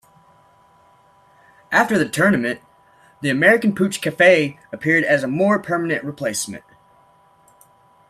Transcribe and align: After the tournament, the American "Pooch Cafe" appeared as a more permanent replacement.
After 1.71 1.95
the 1.95 2.09
tournament, 2.09 2.59
the 3.21 3.29
American 3.29 3.75
"Pooch 3.75 4.01
Cafe" 4.01 4.57
appeared 4.71 5.03
as 5.03 5.21
a 5.21 5.27
more 5.27 5.59
permanent 5.59 6.03
replacement. 6.03 6.63